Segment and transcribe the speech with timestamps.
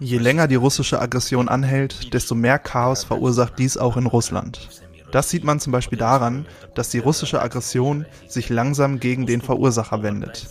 [0.00, 4.68] Je länger die russische Aggression anhält, desto mehr Chaos verursacht dies auch in Russland.
[5.10, 10.02] Das sieht man zum Beispiel daran, dass die russische Aggression sich langsam gegen den Verursacher
[10.02, 10.46] wendet.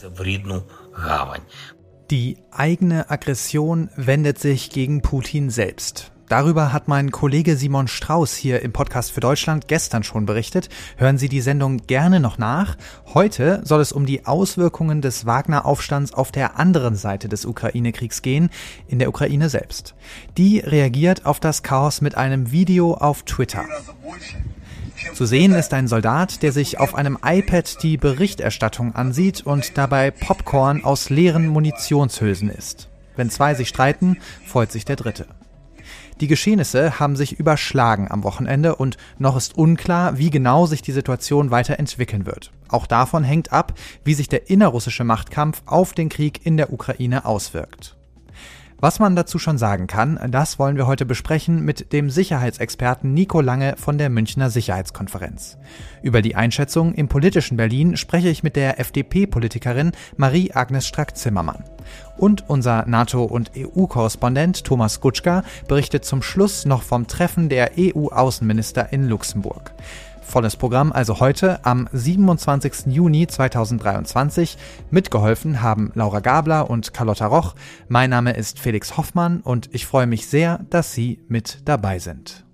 [2.10, 6.12] Die eigene Aggression wendet sich gegen Putin selbst.
[6.30, 10.68] Darüber hat mein Kollege Simon Strauß hier im Podcast für Deutschland gestern schon berichtet.
[10.98, 12.76] Hören Sie die Sendung gerne noch nach.
[13.14, 18.50] Heute soll es um die Auswirkungen des Wagner-Aufstands auf der anderen Seite des Ukraine-Kriegs gehen,
[18.90, 19.96] in der Ukraine selbst.
[20.38, 23.64] Die reagiert auf das Chaos mit einem Video auf Twitter.
[25.14, 30.12] Zu sehen ist ein Soldat, der sich auf einem iPad die Berichterstattung ansieht und dabei
[30.12, 32.90] Popcorn aus leeren Munitionshülsen isst.
[33.16, 35.26] Wenn zwei sich streiten, freut sich der dritte.
[36.20, 40.92] Die Geschehnisse haben sich überschlagen am Wochenende und noch ist unklar, wie genau sich die
[40.92, 42.52] Situation weiterentwickeln wird.
[42.70, 47.26] Auch davon hängt ab, wie sich der innerrussische Machtkampf auf den Krieg in der Ukraine
[47.26, 47.98] auswirkt.
[48.80, 53.42] Was man dazu schon sagen kann, das wollen wir heute besprechen mit dem Sicherheitsexperten Nico
[53.42, 55.58] Lange von der Münchner Sicherheitskonferenz.
[56.04, 61.64] Über die Einschätzung im politischen Berlin spreche ich mit der FDP-Politikerin Marie-Agnes Strack-Zimmermann.
[62.18, 68.94] Und unser NATO- und EU-Korrespondent Thomas Gutschka berichtet zum Schluss noch vom Treffen der EU-Außenminister
[68.94, 69.74] in Luxemburg.
[70.28, 72.88] Volles Programm also heute am 27.
[72.88, 74.58] Juni 2023.
[74.92, 77.56] Mitgeholfen haben Laura Gabler und Carlotta Roch.
[77.88, 82.46] Mein Name ist Felix Hoffmann und ich freue mich sehr, dass Sie mit dabei sind.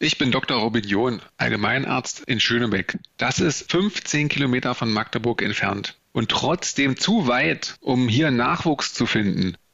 [0.00, 0.58] Ich bin Dr.
[0.58, 2.98] Robin John, Allgemeinarzt in Schönebeck.
[3.16, 9.06] Das ist 15 Kilometer von Magdeburg entfernt und trotzdem zu weit, um hier Nachwuchs zu
[9.06, 9.56] finden.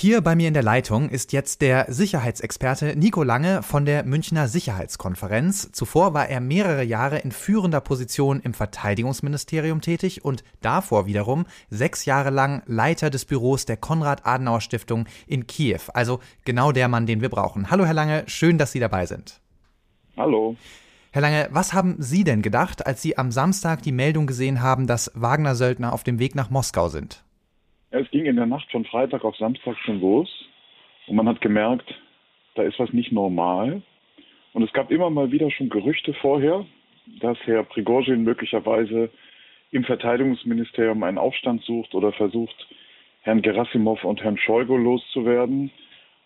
[0.00, 4.46] Hier bei mir in der Leitung ist jetzt der Sicherheitsexperte Nico Lange von der Münchner
[4.46, 5.72] Sicherheitskonferenz.
[5.72, 12.04] Zuvor war er mehrere Jahre in führender Position im Verteidigungsministerium tätig und davor wiederum sechs
[12.04, 15.80] Jahre lang Leiter des Büros der Konrad-Adenauer-Stiftung in Kiew.
[15.94, 17.68] Also genau der Mann, den wir brauchen.
[17.68, 19.40] Hallo Herr Lange, schön, dass Sie dabei sind.
[20.16, 20.54] Hallo.
[21.10, 24.86] Herr Lange, was haben Sie denn gedacht, als Sie am Samstag die Meldung gesehen haben,
[24.86, 27.24] dass Wagner-Söldner auf dem Weg nach Moskau sind?
[27.90, 30.28] Es ging in der Nacht von Freitag auf Samstag schon los
[31.06, 31.94] und man hat gemerkt,
[32.54, 33.82] da ist was nicht normal.
[34.52, 36.66] Und es gab immer mal wieder schon Gerüchte vorher,
[37.20, 39.10] dass Herr Prigozhin möglicherweise
[39.70, 42.68] im Verteidigungsministerium einen Aufstand sucht oder versucht,
[43.22, 45.70] Herrn Gerasimov und Herrn Scheugo loszuwerden.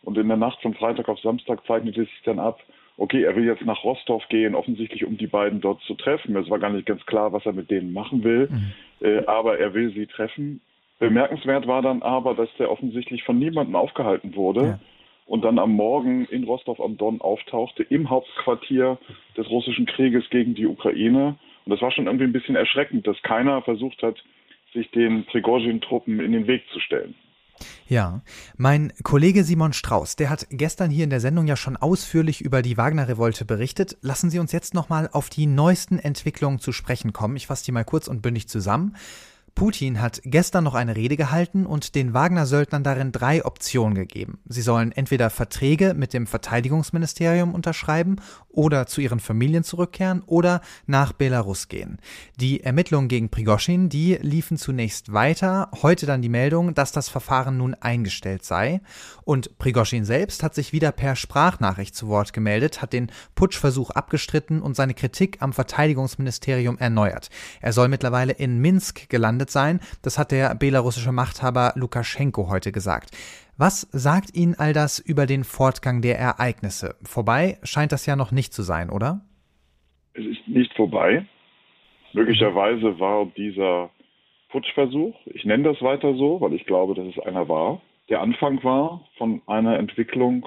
[0.02, 2.60] Und in der Nacht von Freitag auf Samstag zeichnete sich dann ab,
[2.96, 6.36] okay, er will jetzt nach Rostov gehen, offensichtlich um die beiden dort zu treffen.
[6.36, 9.06] Es war gar nicht ganz klar, was er mit denen machen will, mhm.
[9.06, 10.60] äh, aber er will sie treffen.
[11.02, 14.78] Bemerkenswert war dann aber, dass der offensichtlich von niemandem aufgehalten wurde ja.
[15.26, 18.98] und dann am Morgen in Rostov am Don auftauchte, im Hauptquartier
[19.36, 21.36] des russischen Krieges gegen die Ukraine.
[21.64, 24.22] Und das war schon irgendwie ein bisschen erschreckend, dass keiner versucht hat,
[24.72, 27.16] sich den Prigozhin-Truppen in den Weg zu stellen.
[27.88, 28.22] Ja,
[28.56, 32.62] mein Kollege Simon Strauß, der hat gestern hier in der Sendung ja schon ausführlich über
[32.62, 33.96] die Wagner-Revolte berichtet.
[34.02, 37.36] Lassen Sie uns jetzt nochmal auf die neuesten Entwicklungen zu sprechen kommen.
[37.36, 38.94] Ich fasse die mal kurz und bündig zusammen.
[39.54, 44.40] Putin hat gestern noch eine Rede gehalten und den Wagner-Söldnern darin drei Optionen gegeben.
[44.48, 48.16] Sie sollen entweder Verträge mit dem Verteidigungsministerium unterschreiben
[48.52, 51.98] oder zu ihren Familien zurückkehren oder nach Belarus gehen.
[52.36, 55.70] Die Ermittlungen gegen Prigoschin, die liefen zunächst weiter.
[55.82, 58.80] Heute dann die Meldung, dass das Verfahren nun eingestellt sei.
[59.24, 64.62] Und Prigoschin selbst hat sich wieder per Sprachnachricht zu Wort gemeldet, hat den Putschversuch abgestritten
[64.62, 67.30] und seine Kritik am Verteidigungsministerium erneuert.
[67.60, 69.80] Er soll mittlerweile in Minsk gelandet sein.
[70.02, 73.10] Das hat der belarussische Machthaber Lukaschenko heute gesagt.
[73.58, 76.96] Was sagt Ihnen all das über den Fortgang der Ereignisse?
[77.02, 79.20] Vorbei scheint das ja noch nicht zu sein, oder?
[80.14, 81.26] Es ist nicht vorbei.
[82.14, 83.90] Möglicherweise war dieser
[84.50, 88.62] Putschversuch, ich nenne das weiter so, weil ich glaube, dass es einer war, der Anfang
[88.64, 90.46] war von einer Entwicklung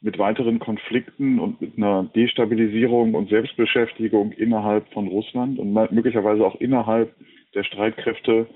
[0.00, 6.54] mit weiteren Konflikten und mit einer Destabilisierung und Selbstbeschäftigung innerhalb von Russland und möglicherweise auch
[6.56, 7.14] innerhalb
[7.54, 8.46] der Streitkräfte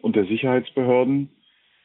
[0.00, 1.30] und der Sicherheitsbehörden.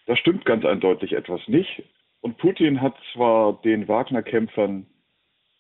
[0.06, 1.84] Da stimmt ganz eindeutig etwas nicht.
[2.22, 4.86] Und Putin hat zwar den Wagner-Kämpfern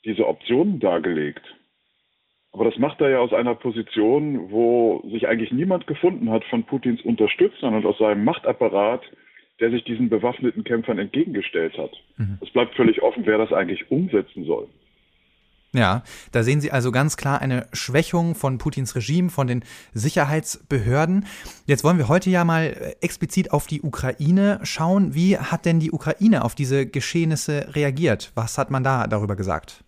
[0.05, 1.43] diese Optionen dargelegt,
[2.53, 6.63] Aber das macht er ja aus einer Position, wo sich eigentlich niemand gefunden hat von
[6.65, 9.01] Putins Unterstützern und aus seinem Machtapparat,
[9.59, 11.91] der sich diesen bewaffneten Kämpfern entgegengestellt hat.
[12.17, 12.37] Mhm.
[12.41, 14.67] Es bleibt völlig offen, wer das eigentlich umsetzen soll.
[15.75, 21.25] Ja, da sehen Sie also ganz klar eine Schwächung von Putins Regime, von den Sicherheitsbehörden.
[21.65, 25.15] Jetzt wollen wir heute ja mal äh, explizit auf die Ukraine schauen.
[25.15, 28.31] Wie hat denn die Ukraine auf diese Geschehnisse reagiert?
[28.35, 29.83] Was hat man da darüber gesagt?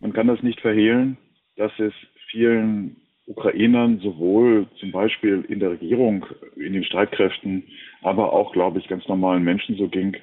[0.00, 1.16] Man kann das nicht verhehlen,
[1.56, 1.94] dass es
[2.30, 6.26] vielen Ukrainern sowohl zum Beispiel in der Regierung,
[6.56, 7.64] in den Streitkräften,
[8.02, 10.16] aber auch, glaube ich, ganz normalen Menschen so ging,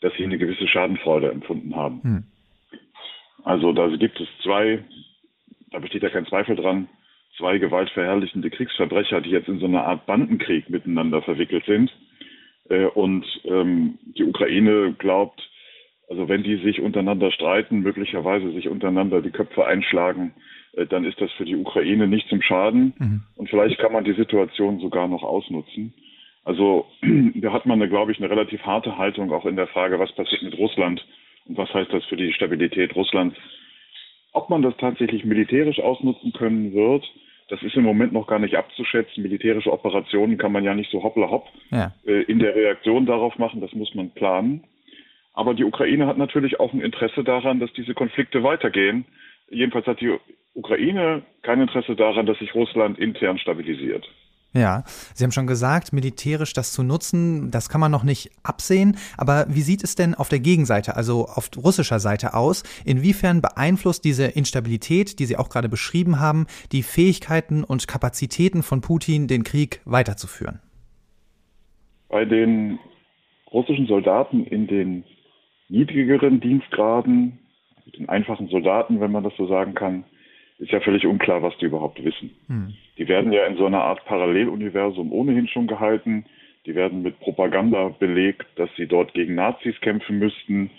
[0.00, 2.02] dass sie eine gewisse Schadenfreude empfunden haben.
[2.02, 2.24] Hm.
[3.44, 4.84] Also da gibt es zwei,
[5.70, 6.88] da besteht ja kein Zweifel dran,
[7.36, 11.90] zwei gewaltverherrlichende Kriegsverbrecher, die jetzt in so einer Art Bandenkrieg miteinander verwickelt sind.
[12.68, 15.40] Äh, und ähm, die Ukraine glaubt,
[16.08, 20.34] also wenn die sich untereinander streiten, möglicherweise sich untereinander die Köpfe einschlagen,
[20.74, 22.92] äh, dann ist das für die Ukraine nicht zum Schaden.
[22.98, 23.22] Mhm.
[23.36, 25.94] Und vielleicht kann man die Situation sogar noch ausnutzen.
[26.44, 26.86] Also
[27.34, 30.42] da hat man, glaube ich, eine relativ harte Haltung auch in der Frage, was passiert
[30.42, 31.04] mit Russland
[31.46, 33.36] was heißt das für die Stabilität Russlands?
[34.32, 37.04] Ob man das tatsächlich militärisch ausnutzen können wird,
[37.48, 39.22] das ist im Moment noch gar nicht abzuschätzen.
[39.22, 41.92] Militärische Operationen kann man ja nicht so hoppla hopp ja.
[42.06, 44.64] Äh, in der Reaktion darauf machen, das muss man planen.
[45.34, 49.04] Aber die Ukraine hat natürlich auch ein Interesse daran, dass diese Konflikte weitergehen.
[49.50, 50.16] Jedenfalls hat die
[50.54, 54.06] Ukraine kein Interesse daran, dass sich Russland intern stabilisiert.
[54.54, 54.84] Ja,
[55.14, 58.96] Sie haben schon gesagt, militärisch das zu nutzen, das kann man noch nicht absehen.
[59.16, 62.62] Aber wie sieht es denn auf der Gegenseite, also auf russischer Seite aus?
[62.84, 68.82] Inwiefern beeinflusst diese Instabilität, die Sie auch gerade beschrieben haben, die Fähigkeiten und Kapazitäten von
[68.82, 70.60] Putin, den Krieg weiterzuführen?
[72.10, 72.78] Bei den
[73.50, 75.04] russischen Soldaten in den
[75.70, 77.38] niedrigeren Dienstgraden,
[77.96, 80.04] den einfachen Soldaten, wenn man das so sagen kann,
[80.62, 82.30] ist ja völlig unklar, was die überhaupt wissen.
[82.46, 82.74] Hm.
[82.96, 86.24] Die werden ja in so einer Art Paralleluniversum ohnehin schon gehalten.
[86.66, 90.70] Die werden mit Propaganda belegt, dass sie dort gegen Nazis kämpfen müssten.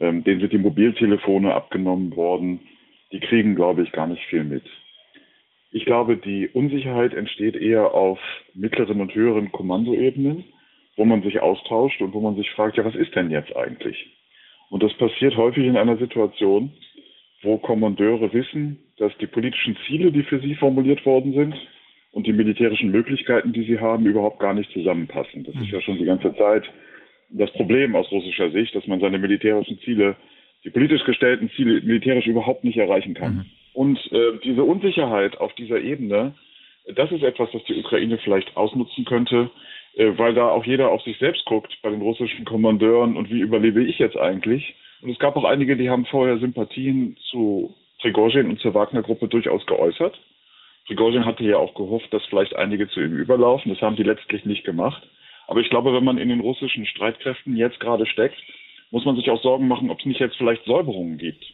[0.00, 2.60] Ähm, denen sind die Mobiltelefone abgenommen worden.
[3.12, 4.64] Die kriegen, glaube ich, gar nicht viel mit.
[5.70, 8.18] Ich glaube, die Unsicherheit entsteht eher auf
[8.54, 10.44] mittleren und höheren Kommandoebenen,
[10.96, 14.06] wo man sich austauscht und wo man sich fragt, ja, was ist denn jetzt eigentlich?
[14.70, 16.72] Und das passiert häufig in einer Situation,
[17.46, 21.54] wo Kommandeure wissen, dass die politischen Ziele, die für sie formuliert worden sind,
[22.16, 25.44] und die militärischen Möglichkeiten, die sie haben, überhaupt gar nicht zusammenpassen.
[25.44, 26.64] Das ist ja schon die ganze Zeit
[27.28, 30.16] das Problem aus russischer Sicht, dass man seine militärischen Ziele,
[30.64, 33.34] die politisch gestellten Ziele militärisch überhaupt nicht erreichen kann.
[33.34, 33.44] Mhm.
[33.74, 36.34] Und äh, diese Unsicherheit auf dieser Ebene,
[36.94, 39.50] das ist etwas, was die Ukraine vielleicht ausnutzen könnte,
[39.96, 43.40] äh, weil da auch jeder auf sich selbst guckt bei den russischen Kommandeuren und wie
[43.40, 44.74] überlebe ich jetzt eigentlich.
[45.02, 49.64] Und es gab auch einige, die haben vorher Sympathien zu Prigozhin und zur Wagner-Gruppe durchaus
[49.66, 50.18] geäußert.
[50.86, 53.72] Prigozhin hatte ja auch gehofft, dass vielleicht einige zu ihm überlaufen.
[53.72, 55.02] Das haben die letztlich nicht gemacht.
[55.48, 58.36] Aber ich glaube, wenn man in den russischen Streitkräften jetzt gerade steckt,
[58.90, 61.44] muss man sich auch Sorgen machen, ob es nicht jetzt vielleicht Säuberungen gibt.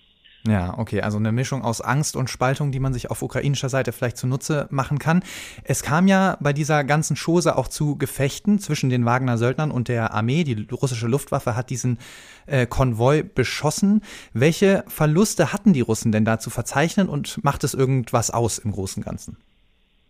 [0.46, 3.92] Ja, okay, also eine Mischung aus Angst und Spaltung, die man sich auf ukrainischer Seite
[3.92, 5.22] vielleicht zunutze machen kann.
[5.62, 10.12] Es kam ja bei dieser ganzen Chose auch zu Gefechten zwischen den Wagner-Söldnern und der
[10.12, 10.42] Armee.
[10.42, 11.98] Die russische Luftwaffe hat diesen
[12.46, 14.02] äh, Konvoi beschossen.
[14.32, 18.72] Welche Verluste hatten die Russen denn da zu verzeichnen und macht es irgendwas aus im
[18.72, 19.36] Großen und Ganzen?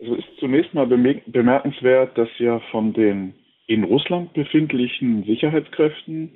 [0.01, 3.35] Also ist zunächst mal bemerkenswert, dass ja von den
[3.67, 6.31] in Russland befindlichen Sicherheitskräften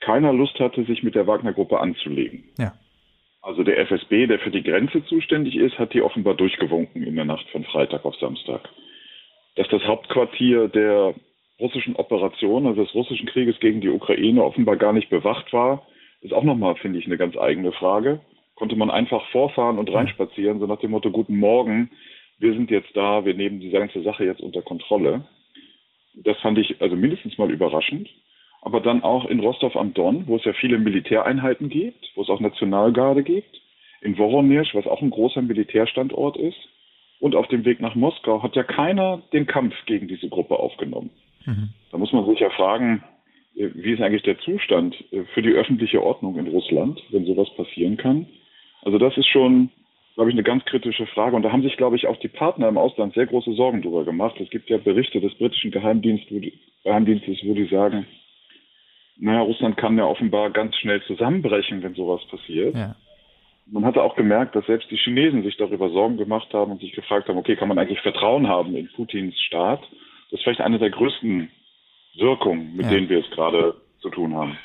[0.00, 2.44] keiner Lust hatte, sich mit der Wagner-Gruppe anzulegen.
[2.58, 2.72] Ja.
[3.42, 7.24] Also der FSB, der für die Grenze zuständig ist, hat die offenbar durchgewunken in der
[7.24, 8.68] Nacht von Freitag auf Samstag.
[9.56, 11.14] Dass das Hauptquartier der
[11.58, 15.86] russischen Operation, also des russischen Krieges gegen die Ukraine, offenbar gar nicht bewacht war,
[16.20, 18.20] ist auch nochmal, finde ich, eine ganz eigene Frage.
[18.54, 21.90] Konnte man einfach vorfahren und reinspazieren, so nach dem Motto, guten Morgen,
[22.38, 25.24] wir sind jetzt da, wir nehmen diese ganze Sache jetzt unter Kontrolle.
[26.14, 28.08] Das fand ich also mindestens mal überraschend
[28.62, 32.30] aber dann auch in Rostov am Don, wo es ja viele Militäreinheiten gibt, wo es
[32.30, 33.60] auch Nationalgarde gibt,
[34.00, 36.58] in Voronezh, was auch ein großer Militärstandort ist,
[37.20, 41.10] und auf dem Weg nach Moskau hat ja keiner den Kampf gegen diese Gruppe aufgenommen.
[41.46, 41.68] Mhm.
[41.92, 43.04] Da muss man sich ja fragen,
[43.54, 47.48] äh, wie ist eigentlich der Zustand äh, für die öffentliche Ordnung in Russland, wenn sowas
[47.54, 48.26] passieren kann?
[48.82, 49.70] Also das ist schon,
[50.14, 51.36] glaube ich, eine ganz kritische Frage.
[51.36, 54.04] Und da haben sich, glaube ich, auch die Partner im Ausland sehr große Sorgen darüber
[54.04, 54.40] gemacht.
[54.40, 58.04] Es gibt ja Berichte des britischen Geheimdienstes, wo die sagen,
[59.22, 62.74] naja, Russland kann ja offenbar ganz schnell zusammenbrechen, wenn sowas passiert.
[62.74, 62.96] Ja.
[63.66, 66.92] Man hatte auch gemerkt, dass selbst die Chinesen sich darüber Sorgen gemacht haben und sich
[66.92, 69.80] gefragt haben, okay, kann man eigentlich Vertrauen haben in Putins Staat?
[70.30, 71.48] Das ist vielleicht eine der größten
[72.16, 72.92] Wirkungen, mit ja.
[72.92, 74.58] denen wir es gerade zu tun haben.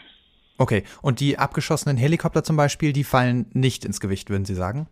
[0.58, 4.88] Okay, und die abgeschossenen Helikopter zum Beispiel, die fallen nicht ins Gewicht, würden Sie sagen?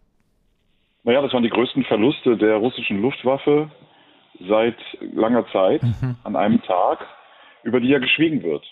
[1.04, 3.72] Naja, das waren die größten Verluste der russischen Luftwaffe
[4.48, 6.18] seit langer Zeit mhm.
[6.24, 7.00] an einem Tag,
[7.64, 8.64] über die ja geschwiegen wird.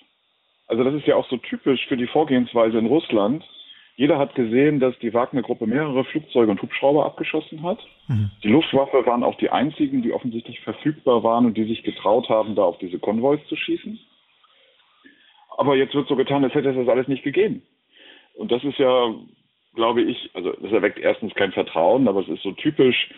[0.67, 3.43] Also das ist ja auch so typisch für die Vorgehensweise in Russland.
[3.95, 7.79] Jeder hat gesehen, dass die Wagner-Gruppe mehrere Flugzeuge und Hubschrauber abgeschossen hat.
[8.07, 8.31] Mhm.
[8.43, 12.55] Die Luftwaffe waren auch die einzigen, die offensichtlich verfügbar waren und die sich getraut haben,
[12.55, 13.99] da auf diese Konvois zu schießen.
[15.57, 17.61] Aber jetzt wird so getan, als hätte es das alles nicht gegeben.
[18.33, 19.13] Und das ist ja,
[19.75, 23.09] glaube ich, also das erweckt erstens kein Vertrauen, aber es ist so typisch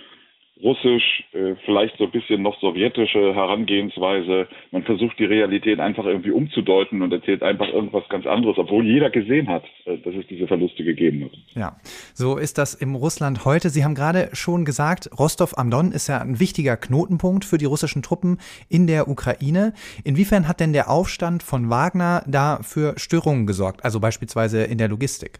[0.63, 4.47] russisch, äh, vielleicht so ein bisschen noch sowjetische Herangehensweise.
[4.71, 9.09] Man versucht die Realität einfach irgendwie umzudeuten und erzählt einfach irgendwas ganz anderes, obwohl jeder
[9.09, 11.31] gesehen hat, äh, dass es diese Verluste gegeben hat.
[11.55, 11.75] Ja,
[12.13, 13.69] so ist das im Russland heute.
[13.69, 17.65] Sie haben gerade schon gesagt, Rostov am Don ist ja ein wichtiger Knotenpunkt für die
[17.65, 18.37] russischen Truppen
[18.69, 19.73] in der Ukraine.
[20.05, 24.87] Inwiefern hat denn der Aufstand von Wagner da für Störungen gesorgt, also beispielsweise in der
[24.87, 25.39] Logistik?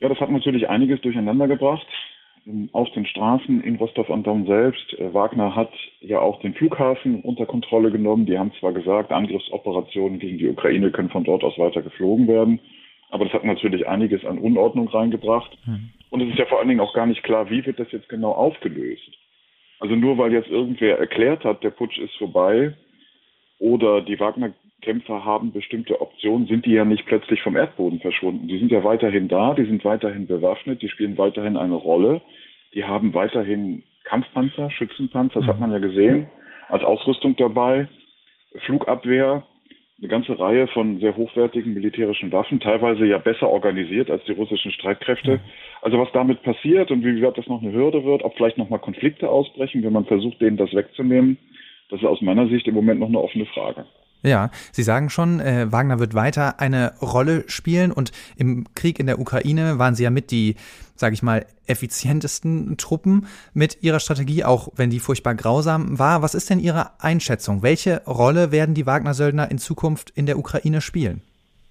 [0.00, 1.86] Ja, das hat natürlich einiges durcheinander gebracht
[2.72, 4.92] auf den Straßen in Rostov-on-Don selbst.
[4.98, 8.26] Äh, Wagner hat ja auch den Flughafen unter Kontrolle genommen.
[8.26, 12.60] Die haben zwar gesagt, Angriffsoperationen gegen die Ukraine können von dort aus weiter geflogen werden,
[13.10, 15.56] aber das hat natürlich einiges an Unordnung reingebracht.
[15.66, 15.90] Mhm.
[16.10, 18.08] Und es ist ja vor allen Dingen auch gar nicht klar, wie wird das jetzt
[18.08, 19.10] genau aufgelöst.
[19.80, 22.74] Also nur weil jetzt irgendwer erklärt hat, der Putsch ist vorbei
[23.58, 24.18] oder die
[24.84, 28.48] Wagner-Kämpfer haben bestimmte Optionen, sind die ja nicht plötzlich vom Erdboden verschwunden.
[28.48, 32.20] Die sind ja weiterhin da, die sind weiterhin bewaffnet, die spielen weiterhin eine Rolle.
[32.74, 36.26] Die haben weiterhin Kampfpanzer, Schützenpanzer, das hat man ja gesehen,
[36.68, 37.88] als Ausrüstung dabei,
[38.66, 39.44] Flugabwehr,
[39.98, 44.72] eine ganze Reihe von sehr hochwertigen militärischen Waffen, teilweise ja besser organisiert als die russischen
[44.72, 45.40] Streitkräfte.
[45.80, 48.80] Also was damit passiert und wie weit das noch eine Hürde wird, ob vielleicht nochmal
[48.80, 51.38] Konflikte ausbrechen, wenn man versucht, denen das wegzunehmen,
[51.90, 53.86] das ist aus meiner Sicht im Moment noch eine offene Frage.
[54.24, 59.06] Ja, Sie sagen schon, äh, Wagner wird weiter eine Rolle spielen und im Krieg in
[59.06, 60.56] der Ukraine waren Sie ja mit die,
[60.96, 66.22] sage ich mal, effizientesten Truppen mit Ihrer Strategie, auch wenn die furchtbar grausam war.
[66.22, 67.62] Was ist denn Ihre Einschätzung?
[67.62, 71.20] Welche Rolle werden die Wagner-Söldner in Zukunft in der Ukraine spielen?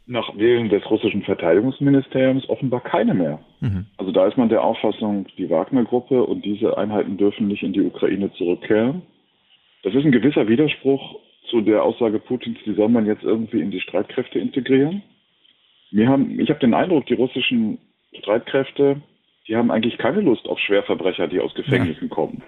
[0.05, 3.39] Nach Wählen des russischen Verteidigungsministeriums offenbar keine mehr.
[3.61, 3.87] Mhm.
[3.97, 7.81] Also da ist man der Auffassung, die Wagner-Gruppe und diese Einheiten dürfen nicht in die
[7.81, 9.01] Ukraine zurückkehren.
[9.81, 11.19] Das ist ein gewisser Widerspruch
[11.49, 15.03] zu der Aussage Putins, die soll man jetzt irgendwie in die Streitkräfte integrieren.
[15.91, 17.77] Wir haben, ich habe den Eindruck, die russischen
[18.17, 19.01] Streitkräfte,
[19.47, 22.15] die haben eigentlich keine Lust auf Schwerverbrecher, die aus Gefängnissen ja.
[22.15, 22.43] kommen.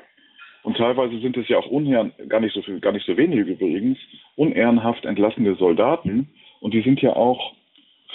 [0.64, 3.44] Und teilweise sind es ja auch unherren, gar nicht so viel, gar nicht so wenige
[3.44, 4.00] übrigens,
[4.36, 6.30] unehrenhaft entlassene Soldaten.
[6.60, 7.54] Und die sind ja auch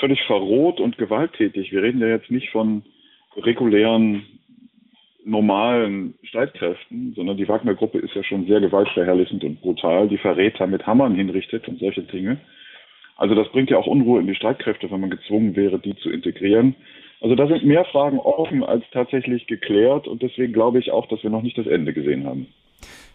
[0.01, 1.71] völlig verroht und gewalttätig.
[1.71, 2.83] Wir reden ja jetzt nicht von
[3.37, 4.40] regulären
[5.25, 10.87] normalen Streitkräften, sondern die Wagner-Gruppe ist ja schon sehr gewaltverherrlichend und brutal, die Verräter mit
[10.87, 12.39] Hammern hinrichtet und solche Dinge.
[13.17, 16.11] Also das bringt ja auch Unruhe in die Streitkräfte, wenn man gezwungen wäre, die zu
[16.11, 16.75] integrieren.
[17.21, 21.23] Also da sind mehr Fragen offen als tatsächlich geklärt und deswegen glaube ich auch, dass
[21.23, 22.47] wir noch nicht das Ende gesehen haben.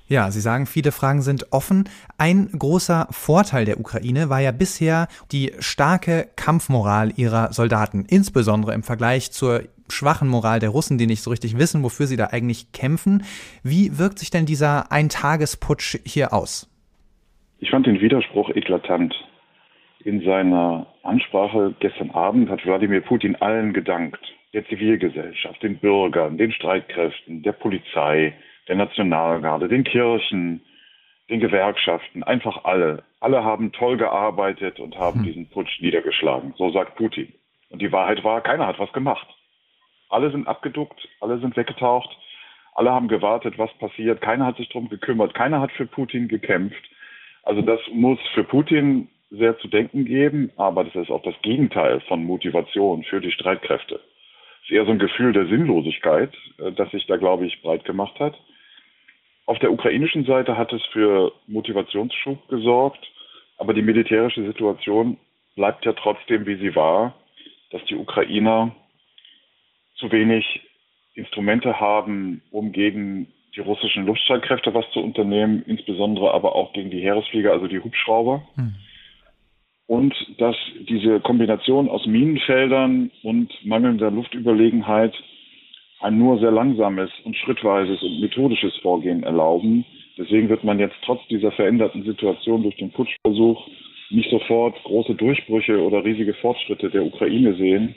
[0.07, 1.89] Ja, Sie sagen, viele Fragen sind offen.
[2.19, 8.83] Ein großer Vorteil der Ukraine war ja bisher die starke Kampfmoral ihrer Soldaten, insbesondere im
[8.83, 12.71] Vergleich zur schwachen Moral der Russen, die nicht so richtig wissen, wofür sie da eigentlich
[12.71, 13.23] kämpfen.
[13.63, 16.69] Wie wirkt sich denn dieser Eintagesputsch hier aus?
[17.57, 19.15] Ich fand den Widerspruch eklatant.
[20.03, 24.19] In seiner Ansprache gestern Abend hat Wladimir Putin allen gedankt.
[24.53, 28.33] Der Zivilgesellschaft, den Bürgern, den Streitkräften, der Polizei,
[28.67, 30.61] der Nationalgarde, den Kirchen,
[31.29, 33.03] den Gewerkschaften, einfach alle.
[33.19, 35.25] Alle haben toll gearbeitet und haben hm.
[35.25, 36.53] diesen Putsch niedergeschlagen.
[36.57, 37.33] So sagt Putin.
[37.69, 39.27] Und die Wahrheit war, keiner hat was gemacht.
[40.09, 42.15] Alle sind abgeduckt, alle sind weggetaucht,
[42.75, 44.21] alle haben gewartet, was passiert.
[44.21, 46.83] Keiner hat sich darum gekümmert, keiner hat für Putin gekämpft.
[47.43, 52.01] Also das muss für Putin sehr zu denken geben, aber das ist auch das Gegenteil
[52.01, 53.95] von Motivation für die Streitkräfte.
[53.95, 57.85] Es ist eher so ein Gefühl der Sinnlosigkeit, äh, das sich da, glaube ich, breit
[57.85, 58.35] gemacht hat.
[59.45, 63.05] Auf der ukrainischen Seite hat es für Motivationsschub gesorgt,
[63.57, 65.17] aber die militärische Situation
[65.55, 67.15] bleibt ja trotzdem, wie sie war,
[67.71, 68.75] dass die Ukrainer
[69.95, 70.61] zu wenig
[71.13, 76.99] Instrumente haben, um gegen die russischen Luftstreitkräfte was zu unternehmen, insbesondere aber auch gegen die
[76.99, 78.45] Heeresflieger, also die Hubschrauber.
[78.55, 78.75] Hm.
[79.87, 80.55] Und dass
[80.89, 85.13] diese Kombination aus Minenfeldern und mangelnder Luftüberlegenheit
[85.99, 89.85] ein nur sehr langsames und schrittweises und methodisches Vorgehen erlauben.
[90.17, 93.67] Deswegen wird man jetzt trotz dieser veränderten Situation durch den Putschversuch
[94.09, 97.95] nicht sofort große Durchbrüche oder riesige Fortschritte der Ukraine sehen,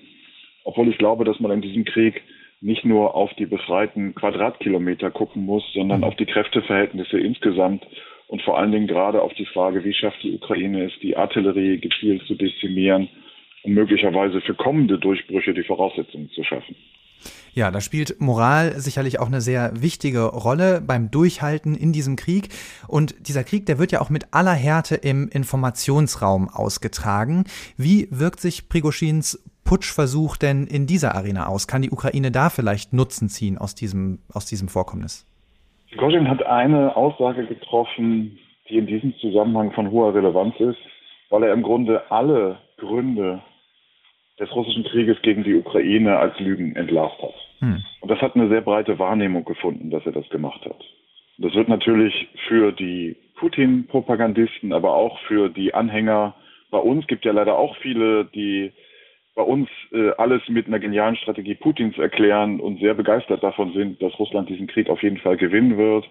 [0.64, 2.22] obwohl ich glaube, dass man in diesem Krieg
[2.60, 7.86] nicht nur auf die befreiten Quadratkilometer gucken muss, sondern auf die Kräfteverhältnisse insgesamt
[8.26, 11.78] und vor allen Dingen gerade auf die Frage, wie schafft die Ukraine es, die Artillerie
[11.78, 13.08] gezielt zu dezimieren,
[13.62, 16.74] um möglicherweise für kommende Durchbrüche die Voraussetzungen zu schaffen.
[17.54, 22.50] Ja, da spielt Moral sicherlich auch eine sehr wichtige Rolle beim Durchhalten in diesem Krieg.
[22.86, 27.44] Und dieser Krieg, der wird ja auch mit aller Härte im Informationsraum ausgetragen.
[27.76, 31.66] Wie wirkt sich Prigoschins Putschversuch denn in dieser Arena aus?
[31.66, 35.26] Kann die Ukraine da vielleicht Nutzen ziehen aus diesem, aus diesem Vorkommnis?
[35.90, 40.78] Prigozhin hat eine Aussage getroffen, die in diesem Zusammenhang von hoher Relevanz ist,
[41.30, 43.42] weil er im Grunde alle Gründe
[44.40, 47.34] des russischen Krieges gegen die Ukraine als Lügen entlarvt hat.
[47.60, 47.82] Hm.
[48.00, 50.84] Und das hat eine sehr breite Wahrnehmung gefunden, dass er das gemacht hat.
[51.38, 56.34] Das wird natürlich für die Putin-Propagandisten, aber auch für die Anhänger
[56.70, 58.72] bei uns, gibt ja leider auch viele, die
[59.34, 64.02] bei uns äh, alles mit einer genialen Strategie Putins erklären und sehr begeistert davon sind,
[64.02, 66.08] dass Russland diesen Krieg auf jeden Fall gewinnen wird.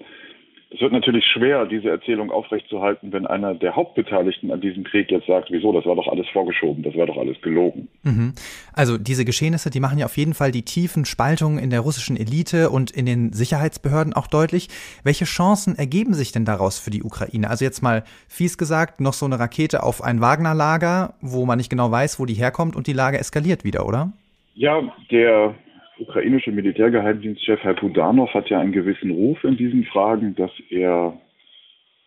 [0.78, 5.26] Es wird natürlich schwer, diese Erzählung aufrechtzuerhalten, wenn einer der Hauptbeteiligten an diesem Krieg jetzt
[5.26, 7.88] sagt, wieso, das war doch alles vorgeschoben, das war doch alles gelogen.
[8.04, 8.34] Mhm.
[8.74, 12.16] Also diese Geschehnisse, die machen ja auf jeden Fall die tiefen Spaltungen in der russischen
[12.16, 14.68] Elite und in den Sicherheitsbehörden auch deutlich.
[15.04, 17.50] Welche Chancen ergeben sich denn daraus für die Ukraine?
[17.50, 21.72] Also jetzt mal fies gesagt, noch so eine Rakete auf ein Wagner-Lager, wo man nicht
[21.72, 24.14] genau weiß, wo die herkommt und die Lage eskaliert wieder, oder?
[24.54, 25.56] Ja, der
[26.00, 31.20] ukrainische Militärgeheimdienstchef Herr Budanov hat ja einen gewissen Ruf in diesen Fragen, dass er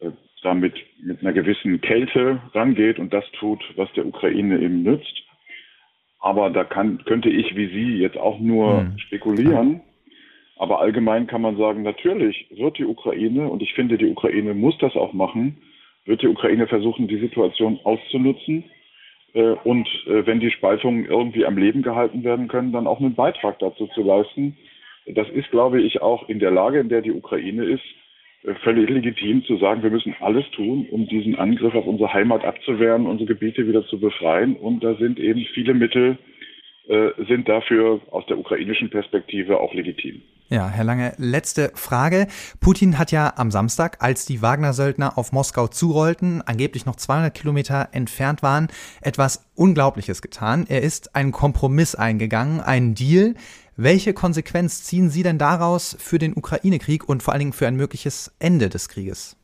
[0.00, 0.11] äh,
[0.42, 5.23] damit mit einer gewissen Kälte rangeht und das tut, was der Ukraine eben nützt.
[6.20, 8.99] Aber da kann, könnte ich wie Sie jetzt auch nur hm.
[8.99, 9.80] spekulieren.
[10.56, 14.76] Aber allgemein kann man sagen, natürlich wird die Ukraine, und ich finde, die Ukraine muss
[14.78, 15.56] das auch machen,
[16.04, 18.64] wird die Ukraine versuchen, die Situation auszunutzen
[19.38, 23.58] und äh, wenn die Spaltungen irgendwie am Leben gehalten werden können, dann auch einen Beitrag
[23.60, 24.56] dazu zu leisten.
[25.06, 27.84] Das ist, glaube ich, auch in der Lage, in der die Ukraine ist,
[28.42, 32.44] äh, völlig legitim zu sagen, wir müssen alles tun, um diesen Angriff auf unsere Heimat
[32.44, 34.56] abzuwehren, unsere Gebiete wieder zu befreien.
[34.56, 36.18] Und da sind eben viele Mittel,
[36.88, 40.22] äh, sind dafür aus der ukrainischen Perspektive auch legitim.
[40.52, 42.26] Ja, Herr Lange, letzte Frage.
[42.61, 47.90] Putin hat ja am Samstag, als die Wagner-Söldner auf Moskau zurollten, angeblich noch 200 Kilometer
[47.92, 48.67] entfernt waren,
[49.00, 50.67] etwas Unglaubliches getan.
[50.69, 53.34] Er ist einen Kompromiss eingegangen, einen Deal.
[53.76, 57.76] Welche Konsequenz ziehen Sie denn daraus für den Ukraine-Krieg und vor allen Dingen für ein
[57.76, 59.36] mögliches Ende des Krieges?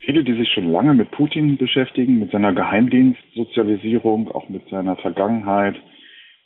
[0.00, 5.76] Viele, die sich schon lange mit Putin beschäftigen, mit seiner Geheimdienstsozialisierung, auch mit seiner Vergangenheit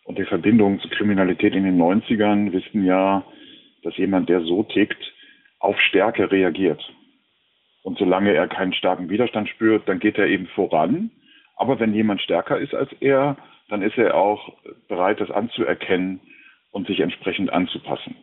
[0.04, 3.24] und der Verbindung zur Kriminalität in den 90ern, wissen ja,
[3.84, 5.12] dass jemand, der so tickt,
[5.58, 6.82] auf Stärke reagiert.
[7.82, 11.10] Und solange er keinen starken Widerstand spürt, dann geht er eben voran.
[11.56, 13.36] Aber wenn jemand stärker ist als er,
[13.68, 14.52] dann ist er auch
[14.88, 16.20] bereit, das anzuerkennen
[16.72, 18.16] und sich entsprechend anzupassen.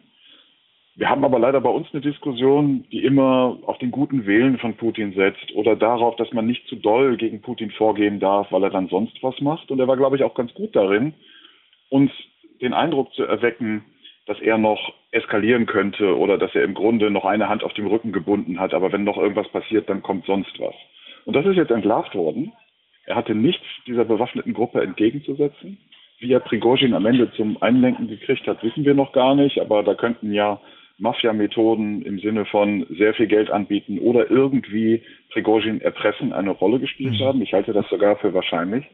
[0.96, 4.76] Wir haben aber leider bei uns eine Diskussion, die immer auf den guten Willen von
[4.76, 8.70] Putin setzt oder darauf, dass man nicht zu doll gegen Putin vorgehen darf, weil er
[8.70, 9.72] dann sonst was macht.
[9.72, 11.14] Und er war, glaube ich, auch ganz gut darin,
[11.90, 12.12] uns
[12.62, 13.86] den Eindruck zu erwecken,
[14.26, 17.88] dass er noch eskalieren könnte oder dass er im Grunde noch eine Hand auf dem
[17.88, 20.76] Rücken gebunden hat, aber wenn noch irgendwas passiert, dann kommt sonst was.
[21.26, 22.54] Und das ist jetzt entlarvt worden.
[23.06, 25.78] Er hatte nichts dieser bewaffneten Gruppe entgegenzusetzen.
[26.20, 29.84] Wie er Prigozhin am Ende zum Einlenken gekriegt hat, wissen wir noch gar nicht, aber
[29.84, 30.62] da könnten ja
[31.00, 37.20] Mafia-Methoden im Sinne von sehr viel Geld anbieten oder irgendwie Prigozhin erpressen eine Rolle gespielt
[37.20, 37.24] mhm.
[37.24, 37.42] haben.
[37.42, 38.86] Ich halte das sogar für wahrscheinlich.